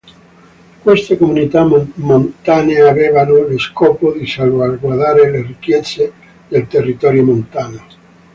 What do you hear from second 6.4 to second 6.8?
del